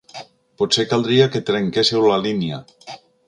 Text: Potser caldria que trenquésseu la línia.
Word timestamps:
Potser 0.61 0.85
caldria 0.93 1.27
que 1.35 1.43
trenquésseu 1.51 2.09
la 2.13 2.19
línia. 2.25 2.61